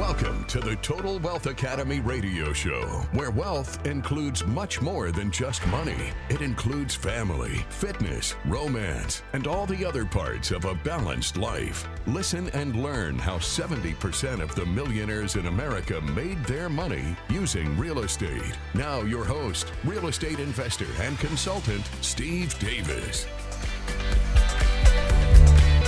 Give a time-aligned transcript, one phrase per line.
[0.00, 5.64] Welcome to the Total Wealth Academy radio show, where wealth includes much more than just
[5.66, 6.10] money.
[6.30, 11.86] It includes family, fitness, romance, and all the other parts of a balanced life.
[12.06, 17.98] Listen and learn how 70% of the millionaires in America made their money using real
[17.98, 18.56] estate.
[18.72, 23.26] Now, your host, real estate investor and consultant, Steve Davis.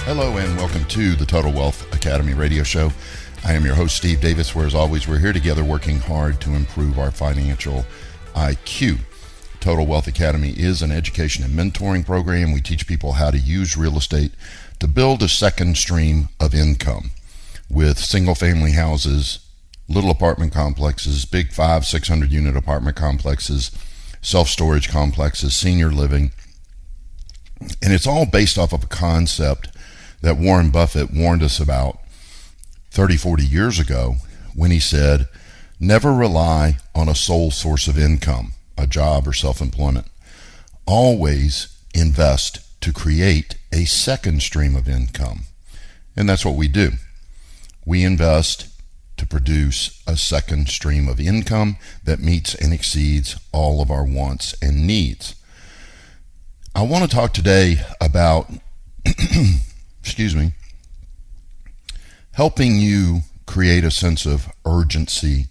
[0.05, 2.91] Hello, and welcome to the Total Wealth Academy radio show.
[3.45, 6.55] I am your host, Steve Davis, where as always, we're here together working hard to
[6.55, 7.85] improve our financial
[8.37, 9.01] IQ.
[9.59, 12.53] Total Wealth Academy is an education and mentoring program.
[12.53, 14.31] We teach people how to use real estate
[14.79, 17.11] to build a second stream of income
[17.69, 19.41] with single family houses,
[19.89, 23.73] little apartment complexes, big five, 600 unit apartment complexes,
[24.21, 26.31] self storage complexes, senior living.
[27.83, 29.69] And it's all based off of a concept
[30.21, 31.99] that Warren Buffett warned us about
[32.93, 34.17] 30, 40 years ago
[34.55, 35.27] when he said,
[35.81, 40.07] Never rely on a sole source of income, a job or self employment.
[40.87, 45.45] Always invest to create a second stream of income.
[46.15, 46.93] And that's what we do.
[47.87, 48.69] We invest
[49.17, 54.55] to produce a second stream of income that meets and exceeds all of our wants
[54.61, 55.35] and needs.
[56.75, 58.51] I want to talk today about,
[60.01, 60.53] excuse me,
[62.33, 65.47] helping you create a sense of urgency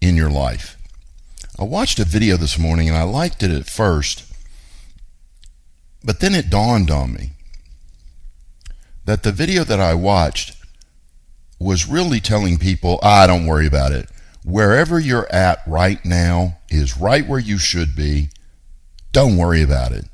[0.00, 0.76] in your life.
[1.58, 4.24] I watched a video this morning and I liked it at first,
[6.02, 7.32] but then it dawned on me
[9.04, 10.56] that the video that I watched
[11.58, 14.08] was really telling people, ah, don't worry about it.
[14.44, 18.28] Wherever you're at right now is right where you should be.
[19.12, 20.06] Don't worry about it.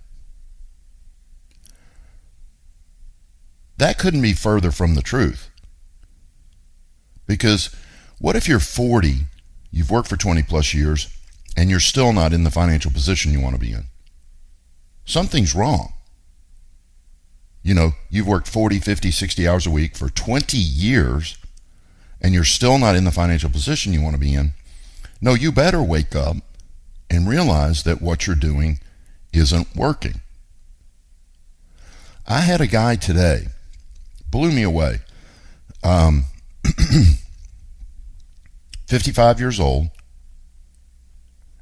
[3.78, 5.49] That couldn't be further from the truth.
[7.30, 7.70] Because
[8.18, 9.18] what if you're 40,
[9.70, 11.06] you've worked for 20 plus years,
[11.56, 13.84] and you're still not in the financial position you want to be in?
[15.04, 15.92] Something's wrong.
[17.62, 21.38] You know, you've worked 40, 50, 60 hours a week for 20 years,
[22.20, 24.52] and you're still not in the financial position you want to be in.
[25.20, 26.38] No, you better wake up
[27.08, 28.80] and realize that what you're doing
[29.32, 30.20] isn't working.
[32.26, 33.46] I had a guy today,
[34.28, 35.02] blew me away.
[35.84, 36.24] Um,
[38.90, 39.88] 55 years old,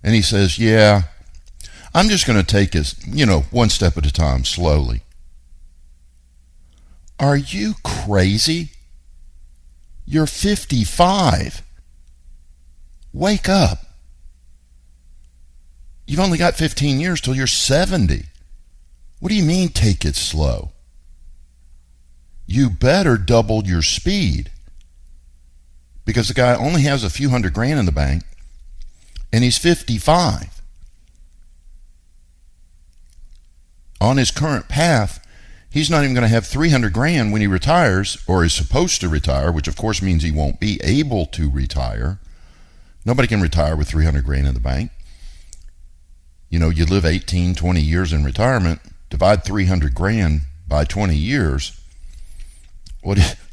[0.02, 1.02] and he says, Yeah,
[1.94, 5.02] I'm just going to take it, you know, one step at a time, slowly.
[7.20, 8.70] Are you crazy?
[10.06, 11.62] You're 55.
[13.12, 13.80] Wake up.
[16.06, 18.22] You've only got 15 years till you're 70.
[19.20, 20.70] What do you mean, take it slow?
[22.46, 24.50] You better double your speed
[26.08, 28.22] because the guy only has a few hundred grand in the bank
[29.30, 30.62] and he's 55.
[34.00, 35.22] On his current path,
[35.70, 39.08] he's not even going to have 300 grand when he retires or is supposed to
[39.10, 42.18] retire, which of course means he won't be able to retire.
[43.04, 44.90] Nobody can retire with 300 grand in the bank.
[46.48, 48.80] You know, you live 18, 20 years in retirement,
[49.10, 51.78] divide 300 grand by 20 years.
[53.02, 53.36] What?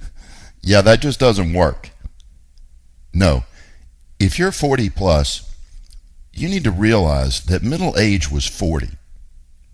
[0.68, 1.92] Yeah, that just doesn't work.
[3.16, 3.46] No.
[4.20, 5.56] If you're 40 plus,
[6.34, 8.90] you need to realize that middle age was 40.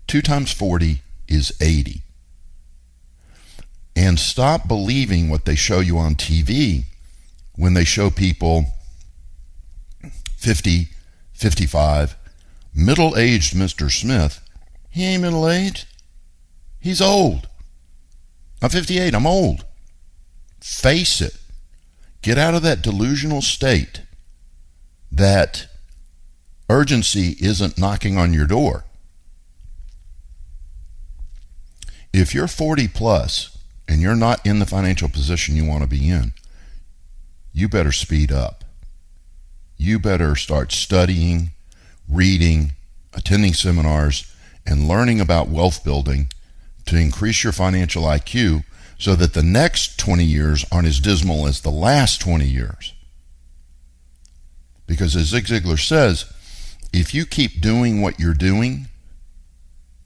[0.06, 2.02] 2 times 40 is 80.
[3.96, 6.84] And stop believing what they show you on TV
[7.56, 8.66] when they show people
[10.36, 10.88] 50,
[11.32, 12.16] 55,
[12.74, 13.90] middle aged Mr.
[13.90, 14.40] Smith.
[14.88, 15.86] He ain't middle aged.
[16.78, 17.48] He's old.
[18.62, 19.14] I'm 58.
[19.14, 19.64] I'm old.
[20.60, 21.36] Face it.
[22.22, 24.02] Get out of that delusional state
[25.10, 25.66] that
[26.70, 28.84] urgency isn't knocking on your door.
[32.12, 36.08] If you're 40 plus and you're not in the financial position you want to be
[36.08, 36.32] in,
[37.52, 38.64] you better speed up.
[39.76, 41.50] You better start studying,
[42.08, 42.72] reading,
[43.12, 44.32] attending seminars,
[44.64, 46.28] and learning about wealth building
[46.86, 48.64] to increase your financial IQ
[49.02, 52.94] so that the next 20 years aren't as dismal as the last 20 years.
[54.86, 56.32] Because as Zig Ziglar says,
[56.92, 58.86] if you keep doing what you're doing,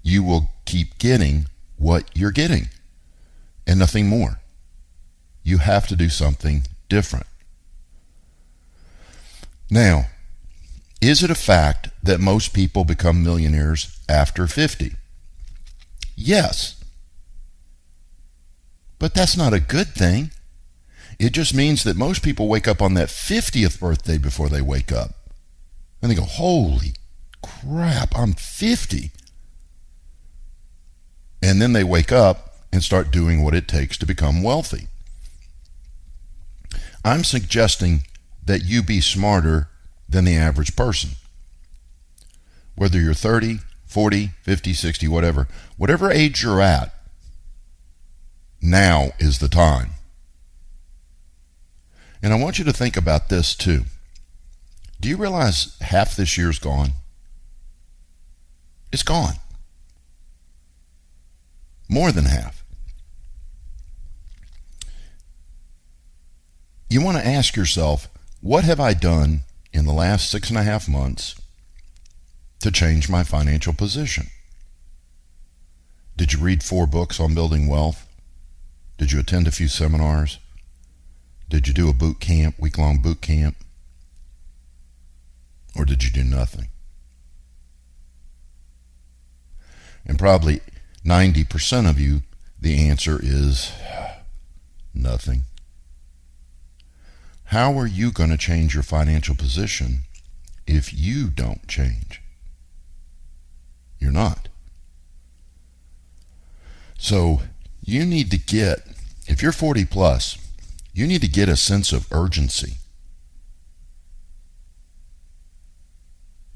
[0.02, 1.44] you will keep getting
[1.76, 2.68] what you're getting
[3.66, 4.40] and nothing more.
[5.42, 7.26] You have to do something different.
[9.70, 10.06] Now,
[11.02, 14.92] is it a fact that most people become millionaires after 50?
[16.16, 16.82] Yes.
[18.98, 20.30] But that's not a good thing.
[21.18, 24.92] It just means that most people wake up on that 50th birthday before they wake
[24.92, 25.10] up.
[26.02, 26.94] And they go, holy
[27.42, 29.10] crap, I'm 50.
[31.42, 34.88] And then they wake up and start doing what it takes to become wealthy.
[37.04, 38.02] I'm suggesting
[38.44, 39.68] that you be smarter
[40.08, 41.10] than the average person.
[42.74, 46.92] Whether you're 30, 40, 50, 60, whatever, whatever age you're at,
[48.66, 49.90] now is the time.
[52.22, 53.84] And I want you to think about this too.
[55.00, 56.92] Do you realize half this year's gone?
[58.92, 59.34] It's gone.
[61.88, 62.64] More than half.
[66.88, 68.08] You want to ask yourself,
[68.40, 69.40] what have I done
[69.72, 71.40] in the last six and a half months
[72.60, 74.28] to change my financial position?
[76.16, 78.05] Did you read four books on building wealth?
[78.98, 80.38] Did you attend a few seminars?
[81.48, 83.56] Did you do a boot camp, week long boot camp?
[85.76, 86.68] Or did you do nothing?
[90.06, 90.60] And probably
[91.04, 92.22] 90% of you,
[92.60, 93.72] the answer is
[94.94, 95.42] nothing.
[97.50, 100.00] How are you going to change your financial position
[100.66, 102.22] if you don't change?
[103.98, 104.48] You're not.
[106.98, 107.42] So
[107.86, 108.80] you need to get,
[109.28, 110.36] if you're 40 plus,
[110.92, 112.78] you need to get a sense of urgency.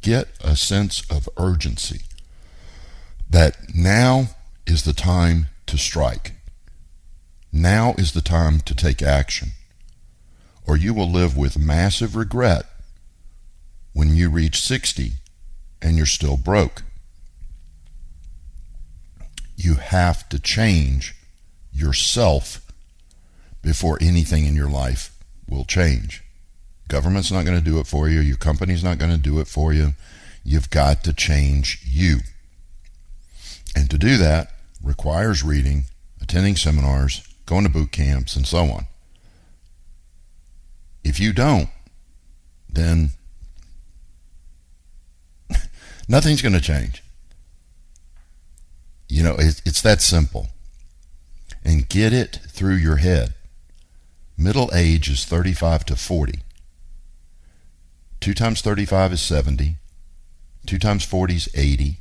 [0.02, 2.00] Get a sense of urgency
[3.28, 4.30] that now
[4.66, 6.32] is the time to strike.
[7.52, 9.50] Now is the time to take action.
[10.66, 12.64] Or you will live with massive regret
[13.92, 15.12] when you reach 60
[15.80, 16.82] and you're still broke.
[19.56, 21.14] You have to change
[21.72, 22.60] yourself
[23.62, 25.16] before anything in your life
[25.48, 26.22] will change.
[26.88, 28.20] Government's not going to do it for you.
[28.20, 29.94] Your company's not going to do it for you.
[30.44, 32.18] You've got to change you.
[33.76, 34.52] And to do that
[34.82, 35.84] requires reading,
[36.20, 38.86] attending seminars, going to boot camps, and so on.
[41.04, 41.68] If you don't,
[42.68, 43.10] then
[46.08, 47.02] nothing's going to change.
[49.08, 50.48] You know, it's that simple.
[51.64, 53.34] And get it through your head.
[54.36, 56.40] Middle age is 35 to 40.
[58.20, 59.76] 2 times 35 is 70.
[60.66, 61.98] 2 times 40 is 80.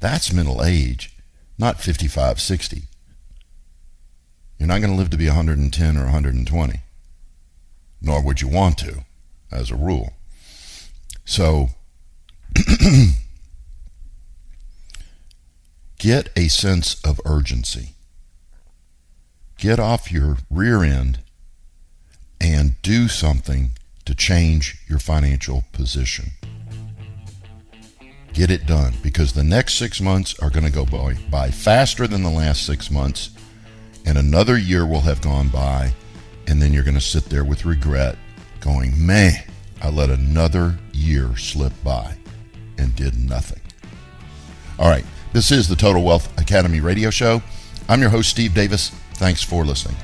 [0.00, 1.16] That's middle age,
[1.58, 2.82] not 55, 60.
[4.58, 6.80] You're not going to live to be 110 or 120,
[8.00, 9.04] nor would you want to,
[9.50, 10.12] as a rule.
[11.24, 11.70] So,
[15.98, 17.95] get a sense of urgency.
[19.58, 21.20] Get off your rear end
[22.40, 23.70] and do something
[24.04, 26.32] to change your financial position.
[28.34, 32.06] Get it done because the next six months are going to go by, by faster
[32.06, 33.30] than the last six months,
[34.04, 35.94] and another year will have gone by,
[36.46, 38.16] and then you're going to sit there with regret,
[38.60, 39.32] going, man,
[39.80, 42.18] I let another year slip by
[42.76, 43.62] and did nothing.
[44.78, 47.42] All right, this is the Total Wealth Academy radio show.
[47.88, 48.92] I'm your host, Steve Davis.
[49.16, 49.96] Thanks for listening.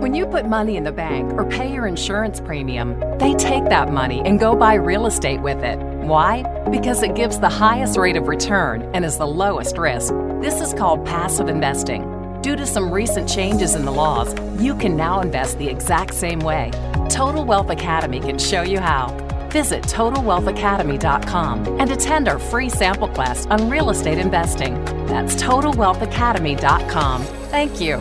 [0.00, 3.92] When you put money in the bank or pay your insurance premium, they take that
[3.92, 5.78] money and go buy real estate with it.
[5.78, 6.42] Why?
[6.68, 10.12] Because it gives the highest rate of return and is the lowest risk.
[10.40, 12.02] This is called passive investing.
[12.42, 16.40] Due to some recent changes in the laws, you can now invest the exact same
[16.40, 16.72] way.
[17.08, 19.16] Total Wealth Academy can show you how.
[19.52, 24.82] Visit TotalWealthAcademy.com and attend our free sample class on real estate investing.
[25.06, 27.22] That's TotalWealthAcademy.com.
[27.22, 27.98] Thank you.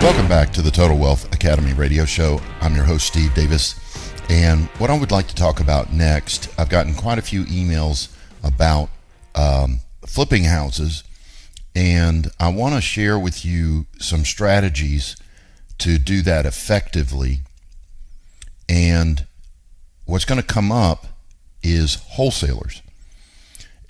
[0.00, 2.40] Welcome back to the Total Wealth Academy radio show.
[2.60, 3.74] I'm your host, Steve Davis.
[4.30, 8.14] And what I would like to talk about next, I've gotten quite a few emails
[8.44, 8.88] about
[9.34, 11.02] um, flipping houses,
[11.76, 15.14] and I want to share with you some strategies
[15.76, 17.40] to do that effectively.
[18.66, 19.26] And
[20.06, 21.06] what's going to come up
[21.62, 22.80] is wholesalers.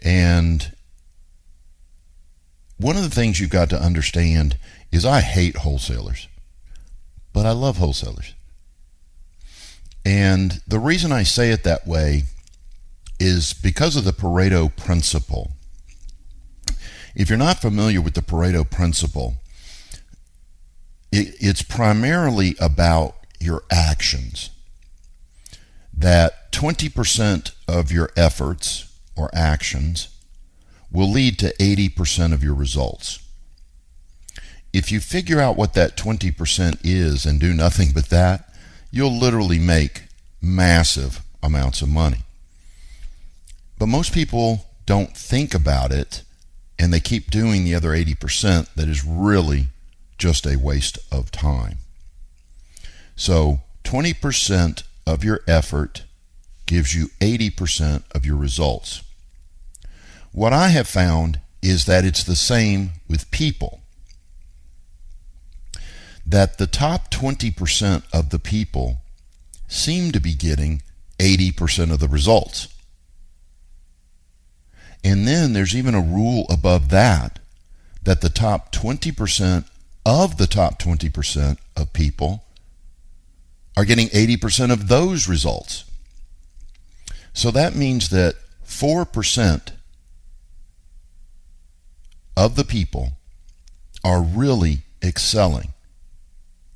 [0.02, 0.72] And
[2.76, 4.58] one of the things you've got to understand
[4.90, 6.26] is I hate wholesalers,
[7.32, 8.34] but I love wholesalers.
[10.04, 12.24] And the reason I say it that way
[13.20, 15.52] is because of the Pareto principle.
[17.16, 19.36] If you're not familiar with the Pareto principle,
[21.10, 24.50] it, it's primarily about your actions.
[25.96, 30.08] That 20% of your efforts or actions
[30.92, 33.18] will lead to 80% of your results.
[34.74, 38.46] If you figure out what that 20% is and do nothing but that,
[38.90, 40.02] you'll literally make
[40.42, 42.24] massive amounts of money.
[43.78, 46.22] But most people don't think about it
[46.78, 49.68] and they keep doing the other 80% that is really
[50.18, 51.78] just a waste of time.
[53.14, 56.04] So 20% of your effort
[56.66, 59.02] gives you 80% of your results.
[60.32, 63.80] What I have found is that it's the same with people.
[66.26, 68.98] That the top 20% of the people
[69.68, 70.82] seem to be getting
[71.18, 72.68] 80% of the results.
[75.06, 77.38] And then there's even a rule above that
[78.02, 79.64] that the top 20%
[80.04, 82.42] of the top 20% of people
[83.76, 85.84] are getting 80% of those results.
[87.32, 88.34] So that means that
[88.66, 89.70] 4%
[92.36, 93.12] of the people
[94.02, 95.72] are really excelling.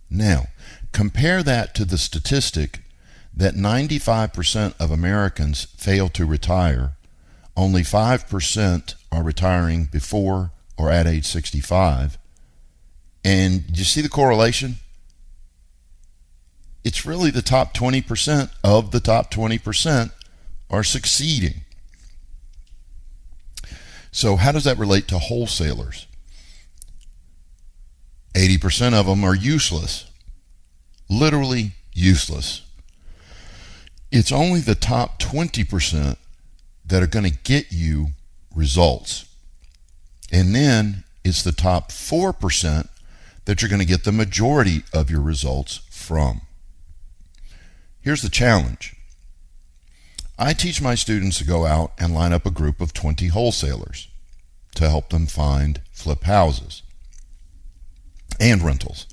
[0.08, 0.46] Now,
[0.92, 2.82] compare that to the statistic
[3.34, 6.92] that 95% of Americans fail to retire,
[7.60, 12.16] only 5% are retiring before or at age 65,
[13.22, 14.76] and you see the correlation?
[16.82, 20.10] It's really the top 20% of the top 20%
[20.70, 21.62] are succeeding.
[24.10, 26.06] So, how does that relate to wholesalers?
[28.34, 30.10] 80% of them are useless,
[31.10, 32.62] literally useless.
[34.10, 36.16] It's only the top 20%
[36.90, 38.08] that are going to get you
[38.54, 39.24] results.
[40.30, 42.88] And then it's the top 4%
[43.44, 46.42] that you're going to get the majority of your results from.
[48.00, 48.96] Here's the challenge
[50.38, 54.08] I teach my students to go out and line up a group of 20 wholesalers
[54.74, 56.82] to help them find flip houses
[58.38, 59.06] and rentals.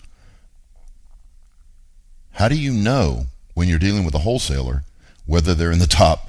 [2.31, 4.83] How do you know when you're dealing with a wholesaler
[5.25, 6.26] whether they're in the top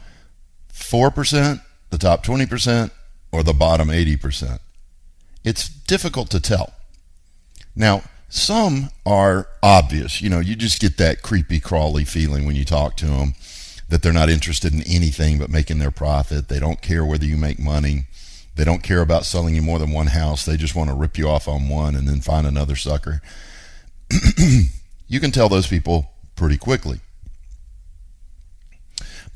[0.79, 2.91] 4%, the top 20%,
[3.33, 4.59] or the bottom 80%?
[5.45, 6.73] It's difficult to tell.
[7.75, 10.21] Now, some are obvious.
[10.21, 13.35] You know, you just get that creepy crawly feeling when you talk to them
[13.89, 16.49] that they're not interested in anything but making their profit.
[16.49, 18.07] They don't care whether you make money.
[18.57, 20.45] They don't care about selling you more than one house.
[20.45, 23.23] They just want to rip you off on one and then find another sucker.
[25.09, 27.01] you can tell those people pretty quickly.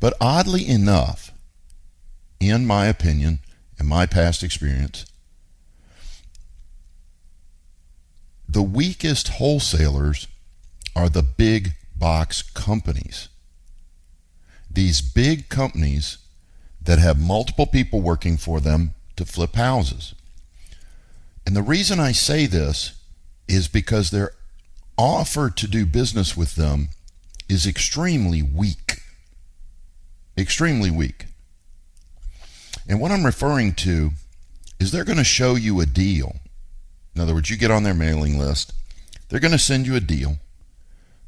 [0.01, 1.32] But oddly enough,
[2.43, 3.39] in my opinion,
[3.79, 5.07] and my past experience,
[8.53, 10.29] The weakest wholesalers
[10.95, 13.31] are the big box companies.
[14.71, 16.19] These big companies
[16.83, 20.15] that have multiple people working for them to flip houses.
[21.47, 22.93] And the reason I say this
[23.49, 24.33] is because their
[24.99, 26.91] offer to do business with them
[27.49, 29.01] is extremely weak.
[30.37, 31.25] Extremely weak.
[32.89, 34.11] And what I'm referring to
[34.79, 36.37] is they're going to show you a deal
[37.15, 38.73] in other words, you get on their mailing list,
[39.29, 40.39] they're going to send you a deal.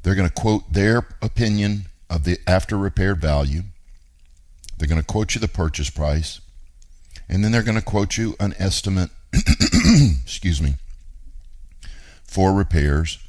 [0.03, 3.63] They're going to quote their opinion of the after repaired value.
[4.77, 6.41] They're going to quote you the purchase price.
[7.27, 10.75] And then they're going to quote you an estimate, excuse me,
[12.23, 13.19] for repairs.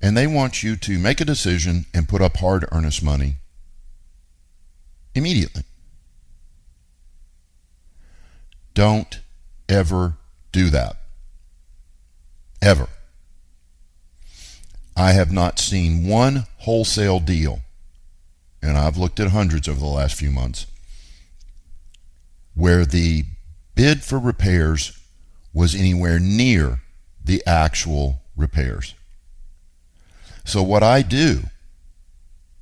[0.00, 3.36] And they want you to make a decision and put up hard earnest money
[5.14, 5.64] immediately.
[8.74, 9.20] Don't
[9.68, 10.14] ever
[10.52, 10.96] do that
[12.62, 12.88] ever.
[14.96, 17.60] I have not seen one wholesale deal,
[18.62, 20.66] and I've looked at hundreds over the last few months,
[22.54, 23.24] where the
[23.74, 24.98] bid for repairs
[25.54, 26.80] was anywhere near
[27.24, 28.94] the actual repairs.
[30.44, 31.44] So, what I do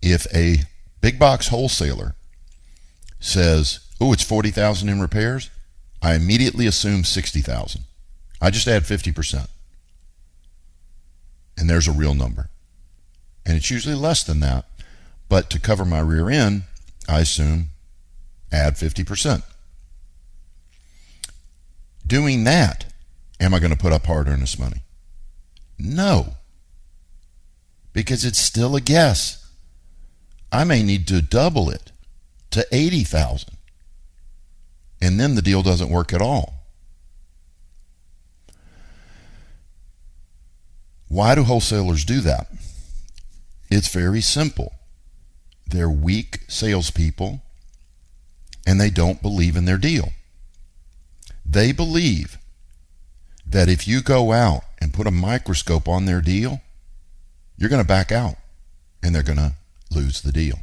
[0.00, 0.62] if a
[1.00, 2.14] big box wholesaler
[3.18, 5.50] says, "Oh, it's 40,000 in repairs,"
[6.02, 7.82] I immediately assume 60,000.
[8.40, 9.48] I just add 50%
[11.58, 12.48] and there's a real number.
[13.44, 14.64] And it's usually less than that.
[15.28, 16.62] But to cover my rear end,
[17.08, 17.70] I assume
[18.52, 19.42] add 50%.
[22.06, 22.86] Doing that,
[23.40, 24.82] am I going to put up hard earnest money?
[25.78, 26.34] No.
[27.92, 29.44] Because it's still a guess.
[30.50, 31.90] I may need to double it
[32.52, 33.57] to 80,000.
[35.00, 36.54] And then the deal doesn't work at all.
[41.08, 42.48] Why do wholesalers do that?
[43.70, 44.72] It's very simple.
[45.66, 47.42] They're weak salespeople
[48.66, 50.10] and they don't believe in their deal.
[51.44, 52.38] They believe
[53.46, 56.60] that if you go out and put a microscope on their deal,
[57.56, 58.36] you're going to back out
[59.02, 59.54] and they're going to
[59.90, 60.58] lose the deal.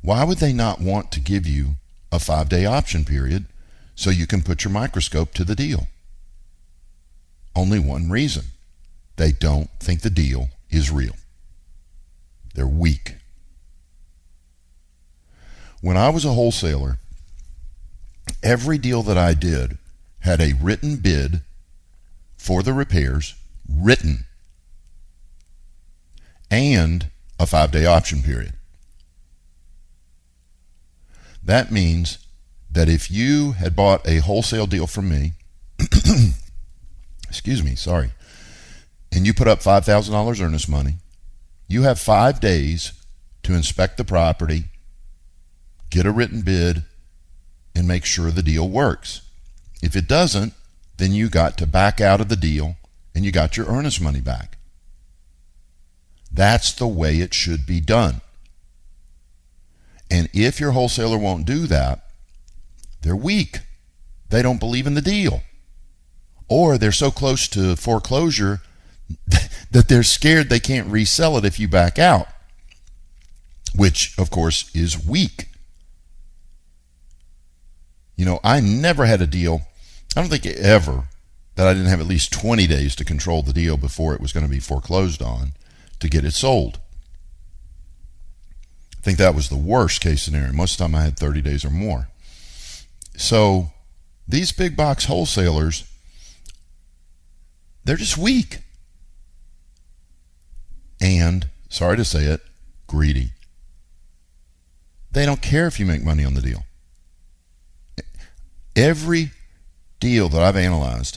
[0.00, 1.76] Why would they not want to give you
[2.10, 3.46] a five day option period
[3.94, 5.88] so you can put your microscope to the deal?
[7.54, 8.44] Only one reason
[9.16, 11.16] they don't think the deal is real.
[12.54, 13.16] They're weak.
[15.80, 16.98] When I was a wholesaler,
[18.42, 19.78] every deal that I did
[20.20, 21.42] had a written bid
[22.36, 23.34] for the repairs,
[23.68, 24.24] written,
[26.50, 28.54] and a five day option period.
[31.48, 32.18] That means
[32.70, 35.32] that if you had bought a wholesale deal from me,
[37.26, 38.10] excuse me, sorry,
[39.10, 40.96] and you put up $5,000 earnest money,
[41.66, 42.92] you have five days
[43.44, 44.64] to inspect the property,
[45.88, 46.82] get a written bid,
[47.74, 49.22] and make sure the deal works.
[49.82, 50.52] If it doesn't,
[50.98, 52.76] then you got to back out of the deal
[53.14, 54.58] and you got your earnest money back.
[56.30, 58.20] That's the way it should be done.
[60.10, 62.04] And if your wholesaler won't do that,
[63.02, 63.60] they're weak.
[64.30, 65.42] They don't believe in the deal.
[66.48, 68.60] Or they're so close to foreclosure
[69.70, 72.28] that they're scared they can't resell it if you back out,
[73.74, 75.48] which, of course, is weak.
[78.16, 79.62] You know, I never had a deal,
[80.16, 81.04] I don't think ever,
[81.54, 84.32] that I didn't have at least 20 days to control the deal before it was
[84.32, 85.52] going to be foreclosed on
[86.00, 86.80] to get it sold.
[89.08, 90.52] Think that was the worst case scenario.
[90.52, 92.08] Most of the time I had 30 days or more.
[93.16, 93.70] So
[94.28, 95.90] these big box wholesalers,
[97.84, 98.58] they're just weak.
[101.00, 102.42] And, sorry to say it,
[102.86, 103.30] greedy.
[105.10, 106.64] They don't care if you make money on the deal.
[108.76, 109.30] Every
[110.00, 111.16] deal that I've analyzed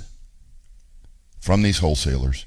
[1.42, 2.46] from these wholesalers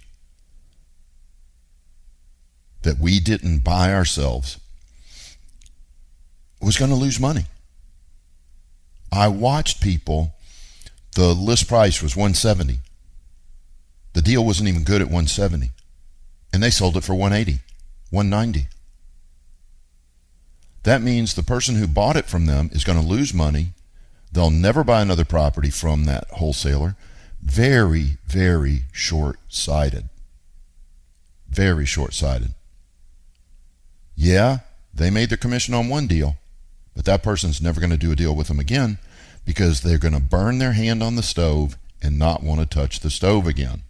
[2.81, 4.59] that we didn't buy ourselves
[6.64, 7.44] was going to lose money.
[9.12, 10.35] I watched people,
[11.14, 12.81] the list price was 170.
[14.14, 15.70] The deal wasn't even good at 170.
[16.53, 17.61] And they sold it for 180,
[18.11, 18.68] 190.
[20.85, 23.68] That means the person who bought it from them is going to lose money.
[24.33, 26.96] They'll never buy another property from that wholesaler.
[27.42, 30.09] Very, very short sighted.
[31.48, 32.55] Very short sighted.
[34.16, 34.59] Yeah,
[34.92, 36.37] they made their commission on one deal,
[36.94, 38.98] but that person's never going to do a deal with them again
[39.44, 43.00] because they're going to burn their hand on the stove and not want to touch
[43.00, 43.83] the stove again.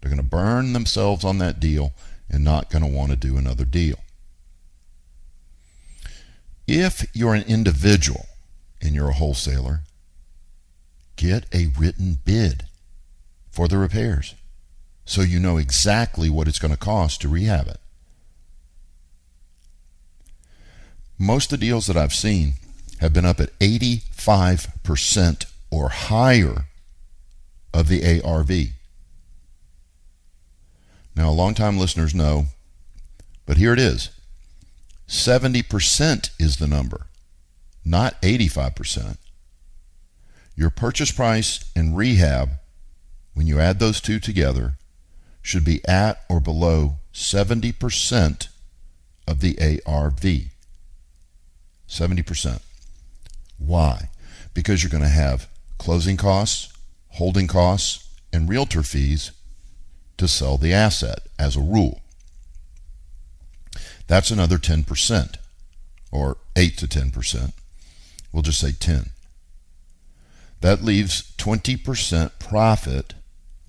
[0.00, 1.92] They're going to burn themselves on that deal
[2.28, 3.98] and not going to want to do another deal.
[6.66, 8.26] If you're an individual
[8.80, 9.80] and you're a wholesaler,
[11.16, 12.64] get a written bid
[13.50, 14.34] for the repairs
[15.06, 17.78] so you know exactly what it's going to cost to rehab it.
[21.18, 22.54] Most of the deals that I've seen
[23.00, 26.66] have been up at 85% or higher
[27.72, 28.50] of the ARV.
[31.14, 32.46] Now, longtime listeners know,
[33.46, 34.10] but here it is
[35.08, 37.06] 70% is the number,
[37.84, 39.16] not 85%.
[40.54, 42.50] Your purchase price and rehab,
[43.34, 44.74] when you add those two together,
[45.42, 48.48] should be at or below 70%
[49.28, 50.55] of the ARV.
[51.88, 52.60] 70%.
[53.58, 54.10] Why?
[54.54, 56.72] Because you're going to have closing costs,
[57.10, 59.32] holding costs, and realtor fees
[60.18, 62.00] to sell the asset as a rule.
[64.06, 65.36] That's another 10%,
[66.12, 67.52] or 8 to 10%.
[68.32, 69.10] We'll just say 10.
[70.60, 73.14] That leaves 20% profit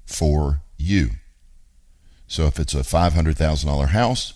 [0.05, 1.11] for you.
[2.27, 4.33] So if it's a $500,000 house,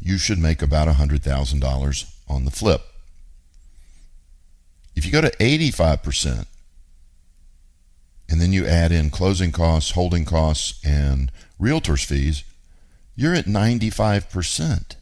[0.00, 2.82] you should make about $100,000 on the flip.
[5.00, 6.44] If you go to 85%,
[8.28, 12.44] and then you add in closing costs, holding costs, and realtor's fees,
[13.16, 14.96] you're at 95%.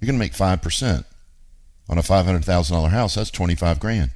[0.00, 1.04] You're going to make 5%
[1.88, 3.14] on a $500,000 house.
[3.14, 4.10] That's 25 grand.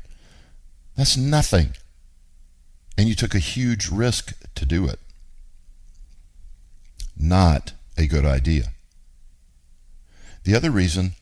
[0.97, 1.75] That's nothing.
[2.99, 4.99] And you took a huge risk to do it.
[7.17, 8.73] Not a good idea.
[10.43, 11.13] The other reason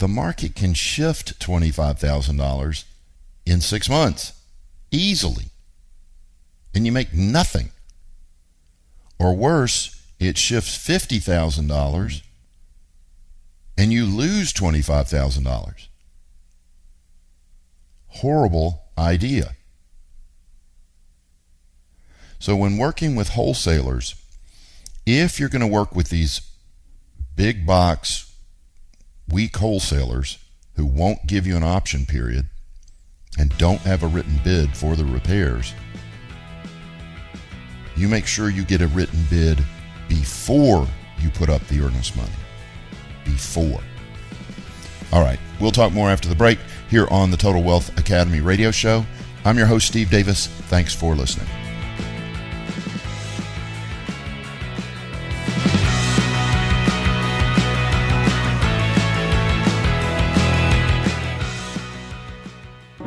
[0.00, 2.84] the market can shift $25,000
[3.44, 4.32] in six months
[4.90, 5.46] easily,
[6.74, 7.70] and you make nothing.
[9.18, 12.22] Or worse, it shifts $50,000
[13.76, 15.86] and you lose $25,000.
[18.08, 19.54] Horrible idea.
[22.38, 24.14] So, when working with wholesalers,
[25.04, 26.40] if you're going to work with these
[27.36, 28.29] big box,
[29.30, 30.38] weak wholesalers
[30.76, 32.46] who won't give you an option period
[33.38, 35.74] and don't have a written bid for the repairs,
[37.96, 39.62] you make sure you get a written bid
[40.08, 40.86] before
[41.20, 42.30] you put up the earnest money.
[43.24, 43.80] Before.
[45.12, 48.70] All right, we'll talk more after the break here on the Total Wealth Academy radio
[48.70, 49.04] show.
[49.44, 50.46] I'm your host, Steve Davis.
[50.46, 51.48] Thanks for listening.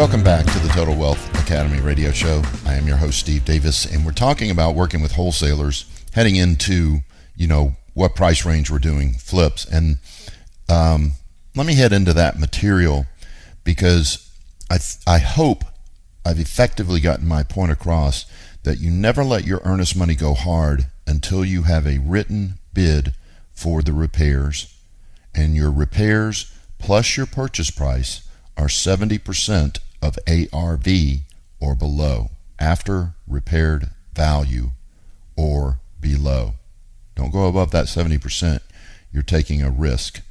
[0.00, 2.40] Welcome back to the Total Wealth Academy radio show.
[2.64, 5.84] I am your host, Steve Davis, and we're talking about working with wholesalers
[6.14, 7.00] heading into,
[7.36, 9.66] you know, what price range we're doing flips.
[9.66, 9.98] And
[10.70, 11.12] um,
[11.54, 13.04] let me head into that material
[13.62, 14.32] because
[14.70, 15.64] I, th- I hope
[16.24, 18.24] I've effectively gotten my point across
[18.62, 23.12] that you never let your earnest money go hard until you have a written bid
[23.52, 24.74] for the repairs.
[25.34, 30.86] And your repairs plus your purchase price are 70% of ARV
[31.60, 34.70] or below, after repaired value
[35.36, 36.54] or below.
[37.14, 38.60] Don't go above that 70%.
[39.12, 40.22] You're taking a risk.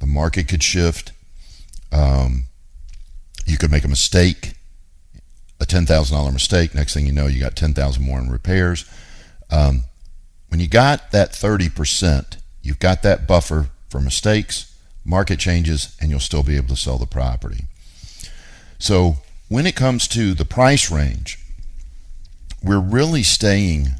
[0.00, 1.12] The market could shift.
[1.92, 2.44] Um,
[3.46, 4.54] you could make a mistake,
[5.60, 6.74] a $10,000 mistake.
[6.74, 8.84] Next thing you know, you got 10000 more in repairs.
[9.50, 9.84] Um,
[10.48, 16.20] when you got that 30%, you've got that buffer for mistakes, market changes, and you'll
[16.20, 17.66] still be able to sell the property.
[18.82, 19.18] So
[19.48, 21.38] when it comes to the price range,
[22.64, 23.90] we're really staying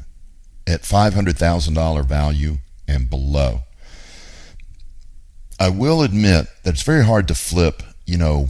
[0.67, 3.61] at $500,000 value and below.
[5.57, 8.47] I will admit that it's very hard to flip, you know,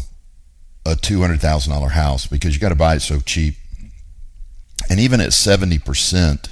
[0.87, 3.53] a $200,000 house because you got to buy it so cheap.
[4.89, 6.51] And even at 70%,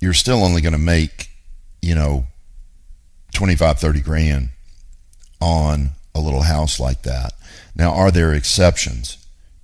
[0.00, 1.30] you're still only going to make,
[1.82, 2.26] you know,
[3.34, 4.50] 25, 30 grand
[5.40, 7.32] on a little house like that.
[7.74, 9.16] Now, are there exceptions?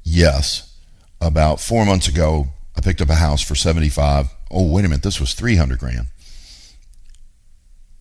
[0.03, 0.75] Yes.
[1.21, 4.29] About four months ago, I picked up a house for 75.
[4.51, 6.07] Oh, wait a minute, this was 300 grand.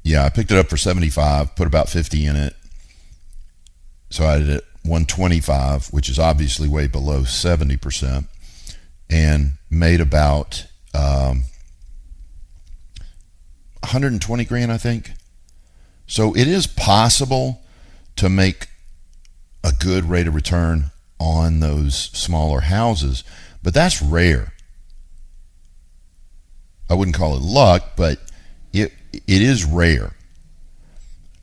[0.03, 2.55] Yeah, I picked it up for 75, put about 50 in it.
[4.09, 8.27] So I did it 125, which is obviously way below 70%,
[9.09, 11.45] and made about um,
[13.79, 15.11] 120 grand, I think.
[16.05, 17.62] So it is possible
[18.15, 18.67] to make
[19.63, 23.23] a good rate of return on those smaller houses,
[23.61, 24.53] but that's rare.
[26.89, 28.19] I wouldn't call it luck, but
[28.73, 30.13] it it is rare.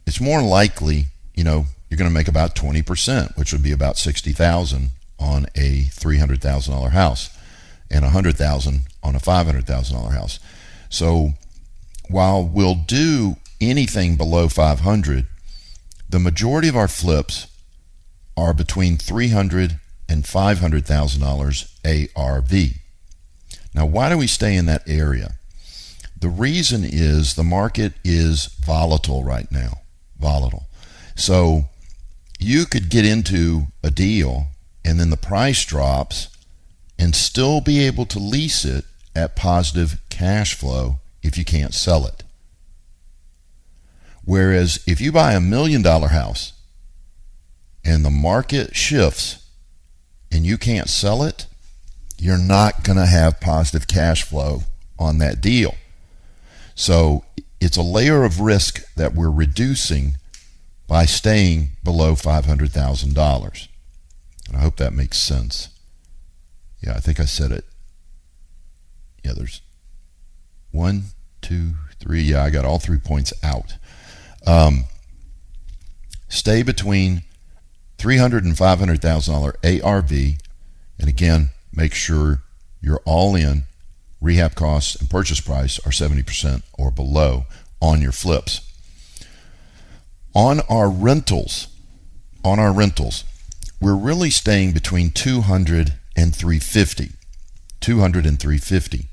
[0.07, 3.97] It's more likely, you know, you're going to make about 20%, which would be about
[3.97, 7.31] 60,000 on a $300,000 house
[7.91, 10.39] and 100,000 on a $500,000 house.
[10.89, 11.31] So
[12.09, 15.27] while we'll do anything below 500,
[16.11, 17.47] the majority of our flips
[18.37, 22.53] are between $300 and $500,000 ARV.
[23.73, 25.35] Now, why do we stay in that area?
[26.19, 29.83] The reason is the market is volatile right now.
[30.19, 30.67] Volatile.
[31.15, 31.67] So
[32.41, 34.49] you could get into a deal
[34.85, 36.29] and then the price drops
[36.99, 42.05] and still be able to lease it at positive cash flow if you can't sell
[42.05, 42.25] it.
[44.31, 46.53] Whereas if you buy a million dollar house
[47.85, 49.45] and the market shifts
[50.31, 51.47] and you can't sell it,
[52.17, 54.63] you're not going to have positive cash flow
[55.01, 55.75] on that deal.
[56.77, 57.25] So
[57.61, 60.15] it's a layer of risk that we're reducing
[60.87, 63.69] by staying below $500,000.
[64.47, 65.71] And I hope that makes sense.
[66.81, 67.65] Yeah, I think I said it.
[69.25, 69.61] Yeah, there's
[70.71, 71.07] one,
[71.43, 72.23] two, three.
[72.23, 73.75] Yeah, I got all three points out.
[74.47, 74.85] Um,
[76.29, 77.23] stay between
[77.99, 82.43] 300 and 500 thousand dollar ARV And again, make sure
[82.81, 83.65] you're all in.
[84.21, 87.47] Rehab costs and purchase price are 70% or below
[87.81, 88.61] on your flips.
[90.35, 91.69] On our rentals,
[92.45, 93.25] on our rentals,
[93.81, 97.11] we're really staying between 200 and 350.
[97.81, 99.07] 200 and 350.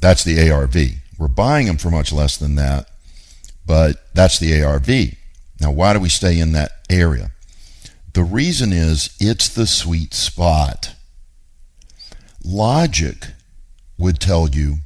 [0.00, 0.76] That's the ARV.
[1.18, 2.88] We're buying them for much less than that,
[3.66, 4.88] but that's the ARV.
[5.60, 7.30] Now, why do we stay in that area?
[8.14, 10.94] The reason is it's the sweet spot.
[12.44, 13.28] Logic
[13.96, 14.78] would tell you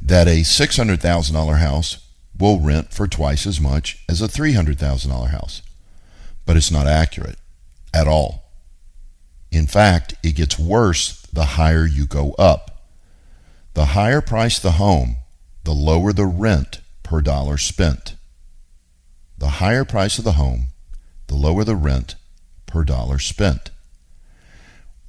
[0.00, 1.98] that a $600,000 house
[2.38, 5.62] will rent for twice as much as a $300,000 house.
[6.44, 7.38] But it's not accurate
[7.92, 8.50] at all.
[9.50, 12.88] In fact, it gets worse the higher you go up.
[13.74, 15.16] The higher price the home,
[15.64, 18.16] the lower the rent per dollar spent.
[19.38, 20.72] The higher price of the home,
[21.28, 22.16] the lower the rent
[22.66, 23.70] per dollar spent.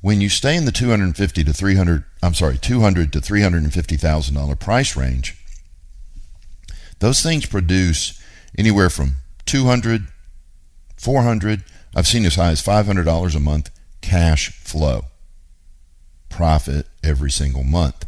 [0.01, 4.55] When you stay in the 250 to 300, I'm sorry, 200 to 350 thousand dollar
[4.55, 5.43] price range,
[6.99, 8.21] those things produce
[8.55, 9.15] anywhere from
[9.47, 10.07] 200,
[10.97, 11.63] 400,
[11.95, 15.05] I've seen as high as $500 a month cash flow.
[16.29, 18.05] Profit every single month.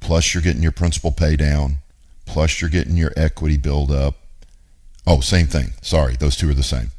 [0.00, 1.78] Plus you're getting your principal pay down,
[2.26, 4.16] plus you're getting your equity build up.
[5.06, 5.72] Oh, same thing.
[5.80, 6.90] Sorry, those two are the same.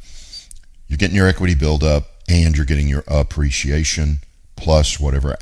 [0.87, 4.19] You're getting your equity build up and you're getting your appreciation
[4.55, 5.35] plus whatever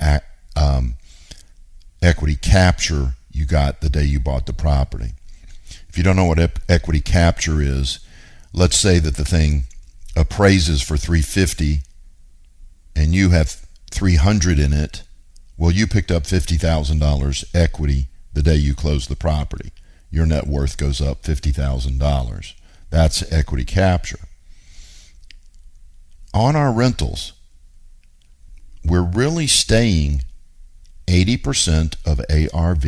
[0.55, 0.95] um,
[2.01, 5.13] equity capture you got the day you bought the property.
[5.89, 7.99] If you don't know what ep- equity capture is,
[8.53, 9.65] let's say that the thing
[10.15, 11.79] appraises for 350
[12.95, 15.03] and you have 300 in it,
[15.57, 19.71] well you picked up $50,000 equity the day you close the property.
[20.11, 22.53] Your net worth goes up $50,000.
[22.91, 24.19] That's equity capture.
[26.33, 27.33] On our rentals,
[28.83, 30.23] we're really staying
[31.07, 32.85] 80% of ARV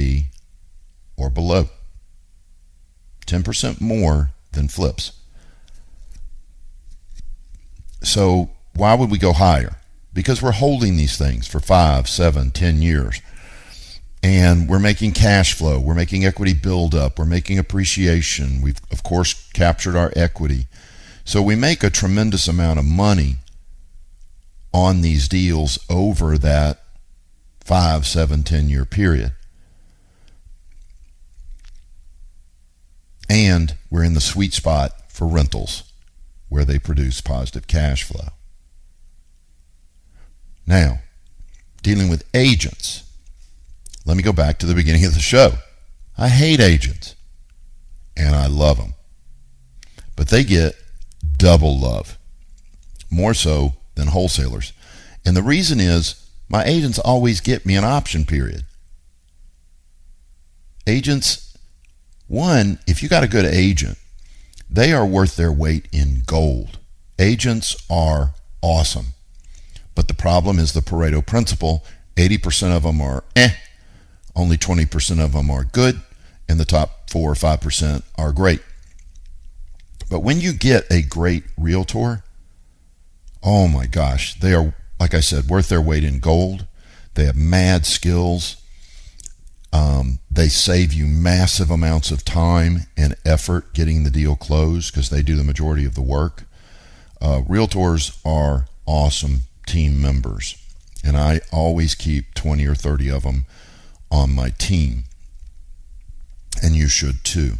[1.15, 1.69] or below.
[3.25, 5.13] 10% more than flips.
[8.03, 9.77] So why would we go higher?
[10.13, 13.21] Because we're holding these things for five, seven, ten years.
[14.23, 15.79] And we're making cash flow.
[15.79, 17.19] We're making equity buildup.
[17.19, 18.61] We're making appreciation.
[18.61, 20.67] We've, of course, captured our equity.
[21.23, 23.35] So we make a tremendous amount of money
[24.73, 26.81] on these deals over that
[27.59, 29.33] five, seven, ten year period.
[33.29, 35.83] And we're in the sweet spot for rentals
[36.49, 38.29] where they produce positive cash flow.
[40.65, 40.99] Now,
[41.81, 43.03] dealing with agents.
[44.07, 45.51] Let me go back to the beginning of the show.
[46.17, 47.15] I hate agents
[48.15, 48.93] and I love them.
[50.15, 50.75] But they get
[51.35, 52.17] double love,
[53.11, 54.71] more so than wholesalers.
[55.25, 58.63] And the reason is my agents always get me an option period.
[60.87, 61.57] Agents
[62.27, 63.97] one, if you got a good agent,
[64.69, 66.79] they are worth their weight in gold.
[67.19, 69.07] Agents are awesome.
[69.95, 73.51] But the problem is the Pareto principle 80% of them are eh,
[74.37, 75.99] only 20% of them are good,
[76.47, 78.61] and the top 4 or 5% are great.
[80.09, 82.23] But when you get a great realtor,
[83.43, 86.65] oh my gosh, they are, like I said, worth their weight in gold.
[87.15, 88.57] They have mad skills.
[89.73, 95.09] Um, they save you massive amounts of time and effort getting the deal closed because
[95.09, 96.43] they do the majority of the work.
[97.19, 100.57] Uh, realtors are awesome team members,
[101.03, 103.45] and I always keep 20 or 30 of them
[104.11, 105.03] on my team,
[106.61, 107.53] and you should too.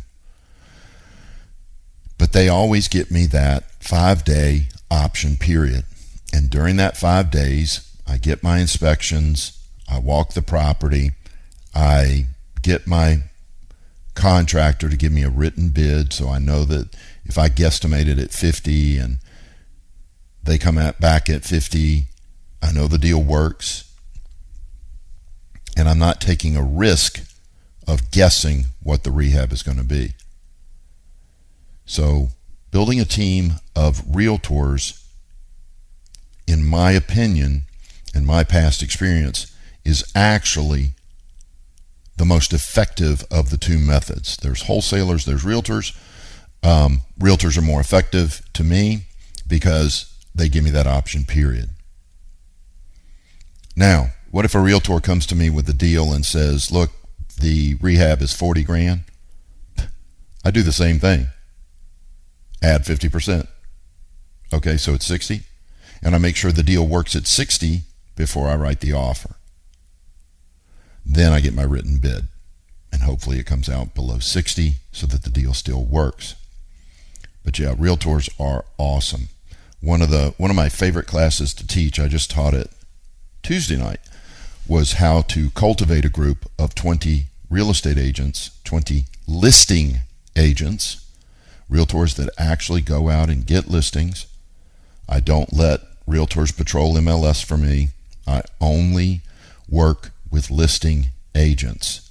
[2.17, 5.85] But they always get me that five day option period.
[6.33, 9.57] And during that five days, I get my inspections,
[9.89, 11.11] I walk the property,
[11.73, 12.27] I
[12.61, 13.23] get my
[14.13, 18.17] contractor to give me a written bid so I know that if I guesstimate it
[18.17, 19.19] at 50 and
[20.43, 22.05] they come at back at 50,
[22.61, 23.86] I know the deal works.
[25.77, 27.21] And I'm not taking a risk
[27.87, 30.13] of guessing what the rehab is going to be.
[31.85, 32.29] So,
[32.71, 35.05] building a team of realtors,
[36.47, 37.63] in my opinion
[38.13, 40.91] and my past experience, is actually
[42.17, 44.35] the most effective of the two methods.
[44.37, 45.95] There's wholesalers, there's realtors.
[46.63, 49.03] Um, realtors are more effective to me
[49.47, 51.69] because they give me that option, period.
[53.75, 56.91] Now, what if a realtor comes to me with a deal and says, look,
[57.39, 59.03] the rehab is 40 grand?
[60.43, 61.27] I do the same thing.
[62.61, 63.47] Add 50%.
[64.53, 65.41] Okay, so it's 60.
[66.01, 67.81] And I make sure the deal works at 60
[68.15, 69.35] before I write the offer.
[71.05, 72.27] Then I get my written bid,
[72.91, 76.35] and hopefully it comes out below 60 so that the deal still works.
[77.43, 79.29] But yeah, realtors are awesome.
[79.79, 82.69] One of the one of my favorite classes to teach, I just taught it
[83.41, 84.01] Tuesday night,
[84.69, 90.01] was how to cultivate a group of 20 real estate agents, 20 listing
[90.35, 91.05] agents,
[91.69, 94.25] realtors that actually go out and get listings.
[95.07, 97.89] I don't let realtors patrol MLS for me.
[98.25, 99.21] I only
[99.69, 102.09] work with listing agents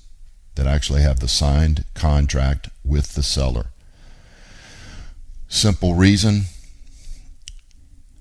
[0.54, 3.66] that actually have the signed contract with the seller.
[5.48, 6.42] Simple reason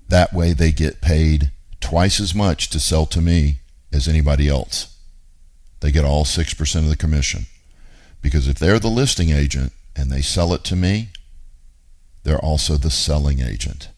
[0.08, 3.60] that way they get paid twice as much to sell to me
[3.92, 4.96] as anybody else.
[5.80, 7.46] They get all 6% of the commission.
[8.22, 11.10] Because if they're the listing agent and they sell it to me,
[12.24, 13.88] they're also the selling agent.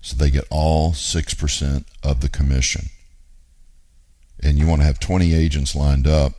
[0.00, 2.86] So they get all 6% of the commission.
[4.42, 6.32] And you want to have 20 agents lined up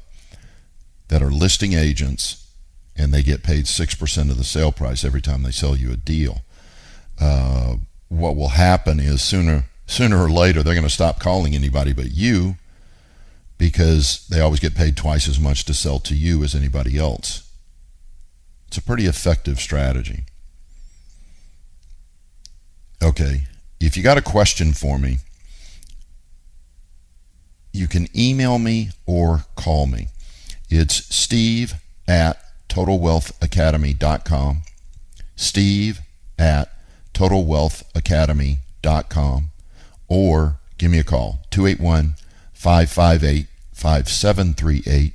[1.10, 2.48] that are listing agents
[2.96, 5.98] and they get paid 6% of the sale price every time they sell you a
[5.98, 6.41] deal.
[7.20, 7.76] Uh,
[8.10, 12.12] what will happen is sooner sooner or later they're going to stop calling anybody but
[12.12, 12.58] you
[13.58, 17.52] because they always get paid twice as much to sell to you as anybody else.
[18.67, 20.26] It's a pretty effective strategy.
[23.02, 23.45] Okay,
[23.80, 25.17] if you got a question for me,
[27.71, 30.10] you can email me or call me.
[30.69, 31.76] It's steve
[32.08, 32.38] at
[32.69, 34.62] totalwealthacademy.com.
[35.36, 36.02] Steve
[36.38, 36.71] at
[37.13, 39.50] totalwealthacademy.com.
[40.08, 42.15] Or give me a call, 281
[42.54, 45.13] 558 5738.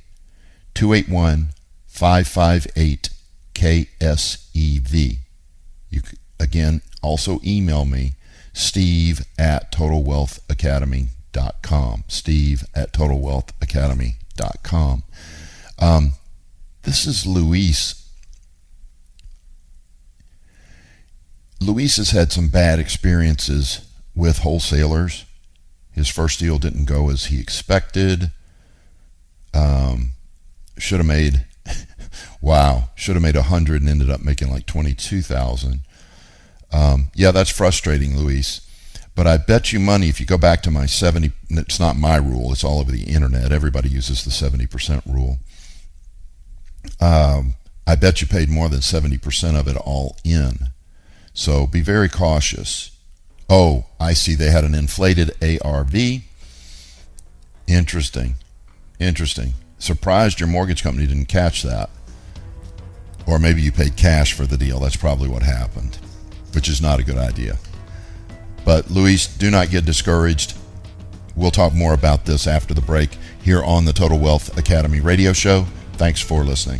[0.73, 1.49] 281
[1.87, 3.09] 558
[3.53, 5.17] KSEV.
[5.89, 6.01] You
[6.39, 8.13] again also email me
[8.53, 12.03] steve at totalwealthacademy.com.
[12.07, 15.03] Steve at totalwealthacademy.com.
[15.79, 16.13] Um,
[16.83, 17.99] this is Luis.
[21.59, 23.82] Luis has had some bad experiences
[24.15, 25.25] with wholesalers.
[25.91, 28.31] His first deal didn't go as he expected.
[29.53, 30.11] Um,
[30.77, 31.45] should have made,
[32.41, 35.81] wow, should have made a hundred and ended up making like twenty-two thousand.
[36.71, 38.67] Um, yeah, that's frustrating, Luis.
[39.15, 42.15] But I bet you money if you go back to my 70, it's not my
[42.15, 43.51] rule, it's all over the internet.
[43.51, 45.37] Everybody uses the 70% rule.
[46.99, 47.53] Um,
[47.85, 50.69] I bet you paid more than 70% of it all in.
[51.33, 52.92] So be very cautious.
[53.49, 55.95] Oh, I see they had an inflated ARV.
[57.67, 58.35] Interesting.
[58.99, 59.53] Interesting.
[59.79, 61.89] Surprised your mortgage company didn't catch that.
[63.25, 64.79] Or maybe you paid cash for the deal.
[64.79, 65.97] That's probably what happened
[66.53, 67.57] which is not a good idea.
[68.65, 70.55] But Luis, do not get discouraged.
[71.35, 75.33] We'll talk more about this after the break here on the Total Wealth Academy radio
[75.33, 75.65] show.
[75.93, 76.79] Thanks for listening.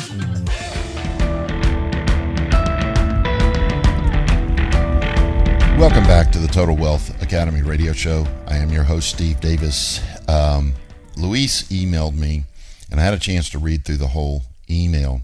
[5.81, 8.27] Welcome back to the Total Wealth Academy radio show.
[8.45, 9.99] I am your host, Steve Davis.
[10.29, 10.73] Um,
[11.17, 12.43] Luis emailed me,
[12.91, 15.21] and I had a chance to read through the whole email.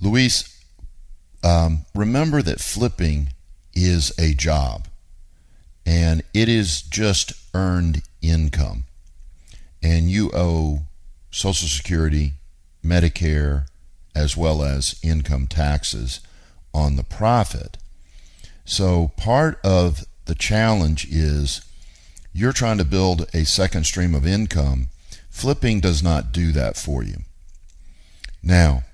[0.00, 0.64] Luis,
[1.42, 3.30] um, remember that flipping
[3.74, 4.86] is a job,
[5.84, 8.84] and it is just earned income.
[9.82, 10.82] And you owe
[11.32, 12.34] Social Security,
[12.84, 13.66] Medicare,
[14.14, 16.20] as well as income taxes
[16.72, 17.78] on the profit.
[18.64, 21.62] So part of the challenge is
[22.32, 24.88] you're trying to build a second stream of income.
[25.30, 27.18] Flipping does not do that for you.
[28.42, 28.84] Now,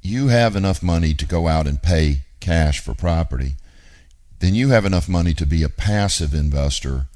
[0.00, 3.54] you have enough money to go out and pay cash for property,
[4.40, 7.06] then you have enough money to be a passive investor,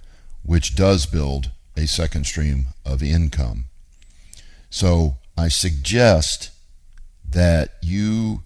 [0.44, 3.64] which does build a second stream of income.
[4.70, 6.50] So I suggest
[7.28, 8.44] that you,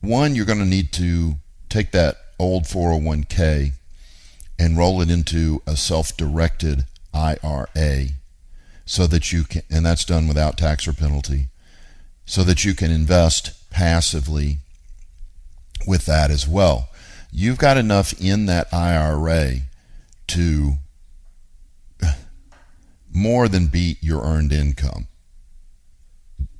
[0.00, 1.36] one, you're going to need to
[1.68, 3.72] take that old 401k
[4.58, 6.84] and roll it into a self-directed
[7.14, 8.08] IRA
[8.84, 11.48] so that you can and that's done without tax or penalty
[12.24, 14.58] so that you can invest passively
[15.86, 16.88] with that as well.
[17.32, 19.60] You've got enough in that IRA
[20.28, 20.74] to
[23.12, 25.06] more than beat your earned income.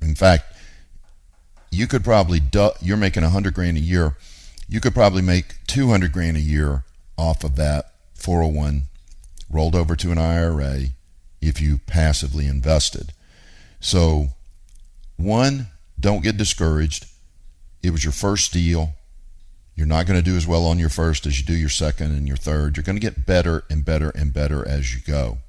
[0.01, 0.45] In fact,
[1.71, 4.15] you could probably du- you're making a 100 grand a year,
[4.69, 6.83] you could probably make 200 grand a year
[7.17, 8.83] off of that 401
[9.49, 10.89] rolled over to an IRA
[11.41, 13.11] if you passively invested.
[13.79, 14.29] So,
[15.17, 15.67] one,
[15.99, 17.07] don't get discouraged.
[17.81, 18.93] It was your first deal.
[19.75, 22.11] You're not going to do as well on your first as you do your second
[22.11, 22.77] and your third.
[22.77, 25.39] You're going to get better and better and better as you go.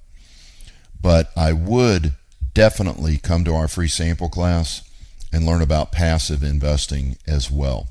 [1.00, 2.12] But I would
[2.54, 4.88] definitely come to our free sample class
[5.32, 7.88] and learn about passive investing as well.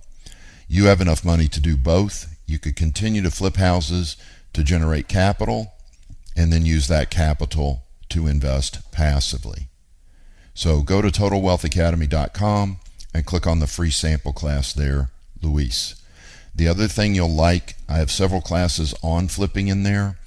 [0.71, 2.37] You have enough money to do both.
[2.45, 4.15] You could continue to flip houses
[4.53, 5.73] to generate capital
[6.35, 9.67] and then use that capital to invest passively.
[10.53, 12.77] So go to totalwealthacademy.com
[13.15, 15.09] and click on the free sample class there,
[15.41, 15.95] Luis.
[16.53, 20.19] The other thing you'll like, I have several classes on flipping in there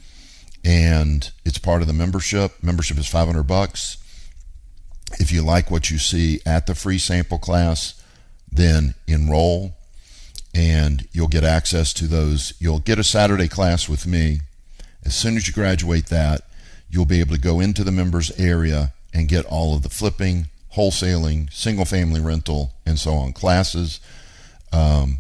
[0.65, 2.61] and it's part of the membership.
[2.63, 3.97] Membership is 500 bucks.
[5.21, 8.03] If you like what you see at the free sample class,
[8.51, 9.77] then enroll
[10.55, 12.53] and you'll get access to those.
[12.59, 14.41] You'll get a Saturday class with me.
[15.05, 16.43] As soon as you graduate that,
[16.91, 20.47] you'll be able to go into the members area and get all of the flipping,
[20.77, 24.01] wholesaling, single family rental, and so on classes.
[24.73, 25.19] Um,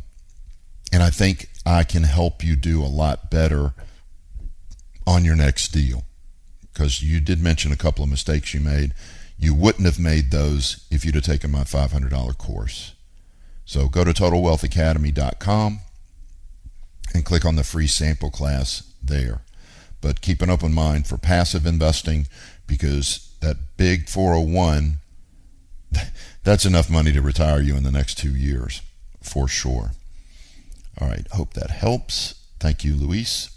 [0.92, 3.74] and I think I can help you do a lot better
[5.06, 6.04] on your next deal
[6.72, 8.94] because you did mention a couple of mistakes you made.
[9.38, 12.92] You wouldn't have made those if you'd have taken my $500 course.
[13.72, 15.80] So go to totalwealthacademy.com
[17.14, 19.40] and click on the free sample class there.
[20.02, 22.26] But keep an open mind for passive investing
[22.66, 24.98] because that big 401
[26.44, 28.82] that's enough money to retire you in the next 2 years
[29.22, 29.92] for sure.
[31.00, 32.34] All right, hope that helps.
[32.60, 33.56] Thank you, Luis.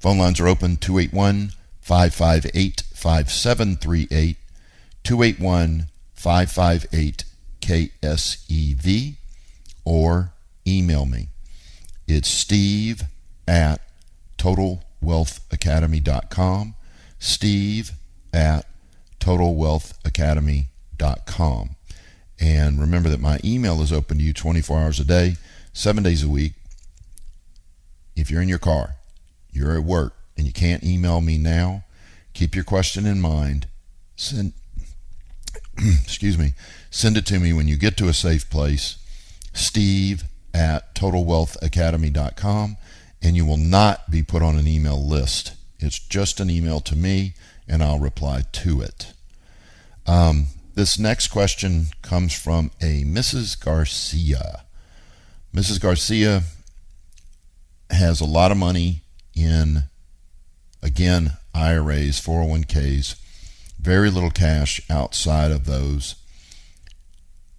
[0.00, 4.36] Phone lines are open 281 558 5738,
[5.04, 7.24] 281 558
[7.60, 9.14] KSEV,
[9.84, 10.32] or
[10.66, 11.28] email me.
[12.06, 13.04] It's steve
[13.46, 13.80] at
[14.38, 16.74] totalwealthacademy.com,
[17.18, 17.92] steve
[18.32, 18.66] at
[19.20, 21.76] totalwealthacademy.com.
[22.40, 25.36] And remember that my email is open to you 24 hours a day,
[25.72, 26.52] seven days a week.
[28.16, 28.96] If you're in your car,
[29.50, 31.84] you're at work and you can't email me now,
[32.32, 33.66] keep your question in mind.
[34.16, 34.52] Send
[36.02, 36.54] excuse me,
[36.90, 38.96] send it to me when you get to a safe place,
[39.54, 42.76] steve at totalwealthacademy.com,
[43.22, 45.54] and you will not be put on an email list.
[45.78, 47.34] It's just an email to me,
[47.66, 49.12] and I'll reply to it.
[50.06, 53.58] Um, this next question comes from a Mrs.
[53.58, 54.64] Garcia.
[55.54, 55.80] Mrs.
[55.80, 56.42] Garcia
[57.90, 59.02] has a lot of money
[59.34, 59.84] in,
[60.82, 63.16] again, IRAs, 401ks,
[63.80, 66.16] very little cash outside of those,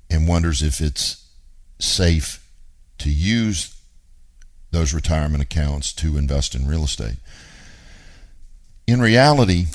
[0.10, 1.25] and wonders if it's
[1.80, 2.46] safe
[3.00, 3.76] to use
[4.72, 7.18] those retirement accounts to invest in real estate.
[8.88, 9.66] In reality,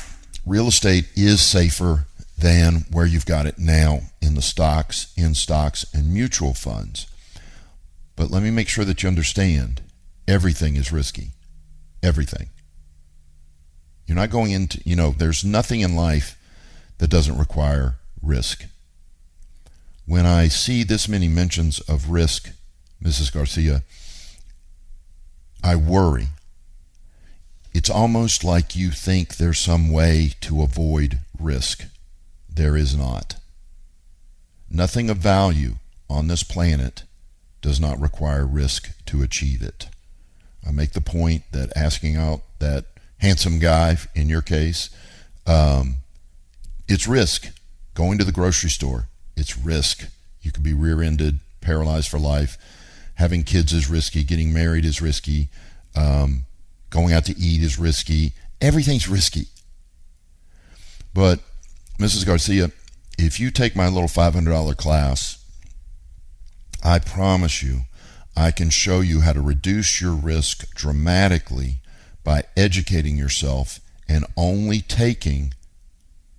[0.46, 2.06] real estate is safer
[2.38, 7.06] than where you've got it now in the stocks, in stocks, and mutual funds.
[8.16, 9.82] But let me make sure that you understand
[10.28, 11.32] everything is risky
[12.02, 12.50] everything.
[14.06, 16.36] You're not going into, you know, there's nothing in life
[16.98, 18.66] that doesn't require risk.
[20.06, 22.50] When I see this many mentions of risk,
[23.02, 23.32] Mrs.
[23.32, 23.82] Garcia,
[25.62, 26.28] I worry.
[27.72, 31.84] It's almost like you think there's some way to avoid risk.
[32.48, 33.36] There is not.
[34.68, 35.76] Nothing of value
[36.08, 37.04] on this planet
[37.60, 39.88] does not require risk to achieve it.
[40.66, 42.86] I make the point that asking out that
[43.18, 44.90] handsome guy, in your case,
[45.46, 45.96] um,
[46.88, 47.48] it's risk.
[47.94, 49.08] Going to the grocery store,
[49.40, 50.06] it's risk.
[50.42, 52.58] You could be rear ended, paralyzed for life.
[53.14, 54.22] Having kids is risky.
[54.22, 55.48] Getting married is risky.
[55.96, 56.44] Um,
[56.90, 58.34] going out to eat is risky.
[58.60, 59.46] Everything's risky.
[61.14, 61.40] But,
[61.98, 62.24] Mrs.
[62.26, 62.70] Garcia,
[63.18, 65.42] if you take my little $500 class,
[66.84, 67.80] I promise you,
[68.36, 71.78] I can show you how to reduce your risk dramatically
[72.22, 75.54] by educating yourself and only taking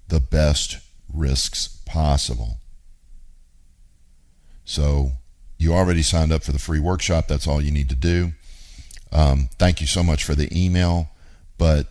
[0.08, 0.78] the best
[1.14, 2.61] risks possible.
[4.66, 5.12] So,
[5.58, 7.28] you already signed up for the free workshop.
[7.28, 8.32] That's all you need to do.
[9.12, 11.10] Um, thank you so much for the email,
[11.58, 11.88] but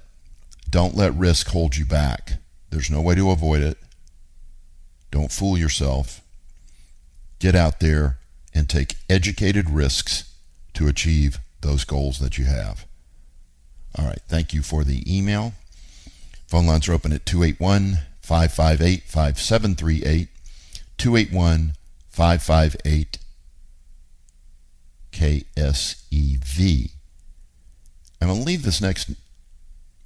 [0.69, 2.35] don't let risk hold you back.
[2.71, 3.79] There's no way to avoid it.
[5.11, 6.23] Don't fool yourself.
[7.39, 8.19] get out there
[8.53, 10.35] and take educated risks
[10.75, 12.87] to achieve those goals that you have.
[13.97, 14.21] All right.
[14.29, 15.55] Thank you for the email.
[16.47, 20.29] Phone lines are open at 281 558 5738.
[20.99, 21.73] 281
[22.21, 23.17] 558
[25.11, 26.91] KSEV.
[28.21, 29.13] I'm going to leave this next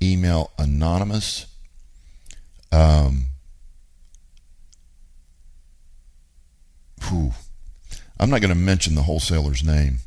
[0.00, 1.46] email anonymous.
[2.70, 3.24] Um,
[7.02, 7.32] whew,
[8.20, 9.98] I'm not going to mention the wholesaler's name,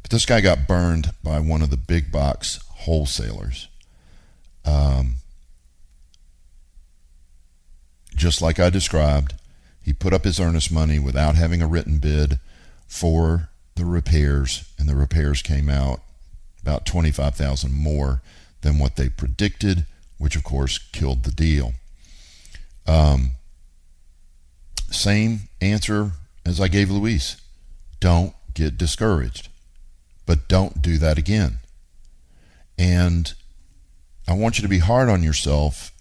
[0.00, 3.68] but this guy got burned by one of the big box wholesalers.
[4.64, 5.16] Um,
[8.16, 9.34] just like I described,
[9.82, 12.38] he put up his earnest money without having a written bid
[12.86, 16.00] for the repairs, and the repairs came out
[16.60, 18.22] about 25,000 more
[18.60, 19.86] than what they predicted,
[20.18, 21.74] which of course killed the deal.
[22.86, 23.32] Um,
[24.90, 26.12] same answer
[26.44, 27.36] as I gave Luis.
[28.00, 29.48] Don't get discouraged,
[30.26, 31.58] but don't do that again.
[32.78, 33.32] And
[34.28, 35.92] I want you to be hard on yourself.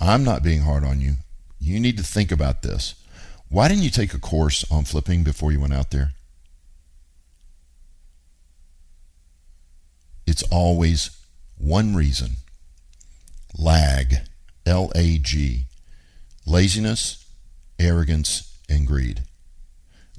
[0.00, 1.14] I'm not being hard on you.
[1.60, 2.94] You need to think about this.
[3.52, 6.12] Why didn't you take a course on flipping before you went out there?
[10.26, 11.10] It's always
[11.58, 12.36] one reason
[13.54, 14.20] lag,
[14.64, 15.64] L A G,
[16.46, 17.26] laziness,
[17.78, 19.20] arrogance, and greed.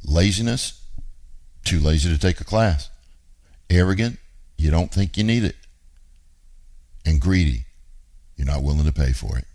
[0.06, 0.80] Laziness,
[1.66, 2.92] too lazy to take a class.
[3.68, 4.20] Arrogant,
[4.60, 5.56] you don't think you need it.
[7.04, 7.66] And greedy,
[8.36, 9.46] you're not willing to pay for it.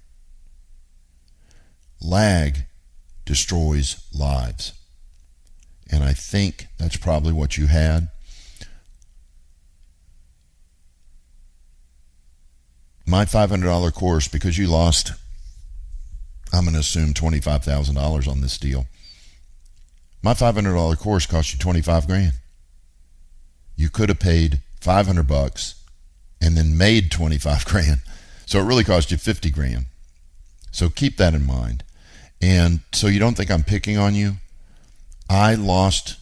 [2.00, 2.64] Lag
[3.28, 4.72] destroys lives.
[5.92, 8.08] And I think that's probably what you had.
[13.06, 15.12] My $500 course, because you lost,
[16.54, 18.86] I'm going to assume $25,000 on this deal.
[20.22, 22.32] My $500 course cost you 25 grand.
[23.76, 25.74] You could have paid 500 bucks
[26.40, 28.00] and then made 25 grand.
[28.46, 29.84] So it really cost you 50 grand.
[30.70, 31.84] So keep that in mind.
[32.40, 34.34] And so you don't think I'm picking on you.
[35.28, 36.16] I lost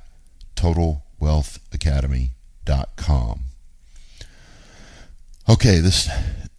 [0.56, 3.40] totalwealthacademy.com.
[5.48, 6.10] Okay, this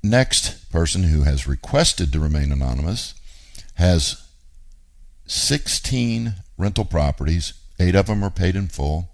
[0.03, 3.15] next person who has requested to remain anonymous
[3.73, 4.21] has
[5.25, 7.53] 16 rental properties.
[7.79, 9.09] Eight of them are paid in full.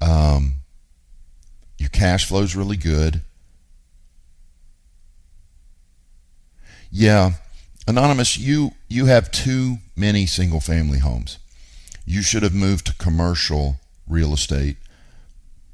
[0.00, 0.56] Um,
[1.78, 3.20] your cash flow is really good.
[6.90, 7.32] Yeah,
[7.86, 11.38] anonymous, you you have too many single family homes.
[12.06, 14.76] You should have moved to commercial real estate,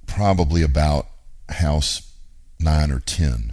[0.07, 1.07] probably about
[1.49, 2.12] house
[2.59, 3.53] nine or ten.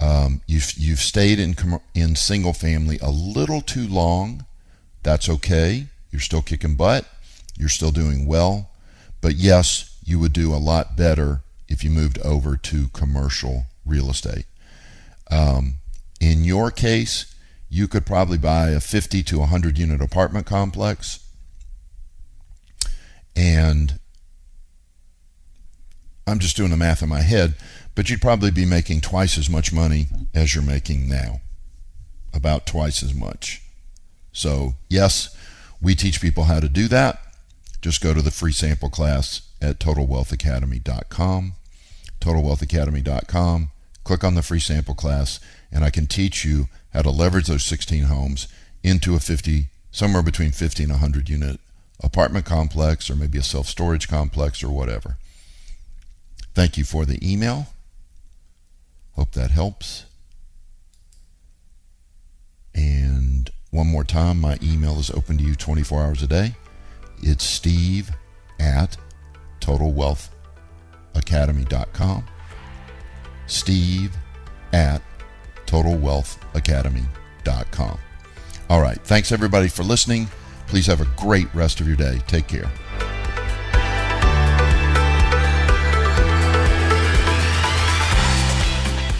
[0.00, 1.54] Um, you've you've stayed in
[1.94, 4.44] in single family a little too long.
[5.02, 5.86] That's okay.
[6.14, 7.06] You're still kicking butt.
[7.58, 8.70] You're still doing well.
[9.20, 14.08] But yes, you would do a lot better if you moved over to commercial real
[14.08, 14.44] estate.
[15.28, 15.78] Um,
[16.20, 17.34] in your case,
[17.68, 21.18] you could probably buy a 50 to 100 unit apartment complex
[23.34, 23.98] and
[26.28, 27.56] I'm just doing the math in my head,
[27.96, 31.40] but you'd probably be making twice as much money as you're making now.
[32.32, 33.62] About twice as much.
[34.30, 35.33] So, yes,
[35.84, 37.20] we teach people how to do that.
[37.82, 41.52] Just go to the free sample class at totalwealthacademy.com.
[42.20, 43.70] Totalwealthacademy.com.
[44.02, 47.64] Click on the free sample class, and I can teach you how to leverage those
[47.64, 48.48] 16 homes
[48.82, 51.60] into a 50, somewhere between 50 and 100 unit
[52.02, 55.18] apartment complex or maybe a self storage complex or whatever.
[56.54, 57.68] Thank you for the email.
[59.16, 60.06] Hope that helps.
[62.74, 66.54] And one more time, my email is open to you 24 hours a day.
[67.22, 68.12] It's steve
[68.60, 68.96] at
[69.60, 72.24] totalwealthacademy.com.
[73.46, 74.16] Steve
[74.72, 75.02] at
[75.66, 77.98] totalwealthacademy.com.
[78.70, 79.00] All right.
[79.02, 80.28] Thanks, everybody, for listening.
[80.68, 82.22] Please have a great rest of your day.
[82.28, 82.70] Take care.